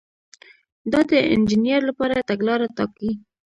[0.91, 3.11] دا د انجینر لپاره تګلاره ټاکي.